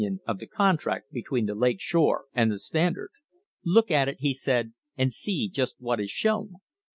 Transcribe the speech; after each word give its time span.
THE 0.01 0.05
WAR 0.07 0.09
ON 0.09 0.15
THE 0.15 0.19
REBATE 0.23 0.31
of 0.33 0.39
the 0.39 0.47
contract 0.47 1.11
between 1.11 1.45
the 1.45 1.53
Lake 1.53 1.79
Shore 1.79 2.25
and 2.33 2.51
the 2.51 2.57
Standard. 2.57 3.11
Look 3.63 3.91
at 3.91 4.09
it, 4.09 4.17
he 4.21 4.33
said, 4.33 4.73
and 4.97 5.13
see 5.13 5.47
just 5.47 5.75
what 5.77 5.99
is 5.99 6.09
shown. 6.09 6.55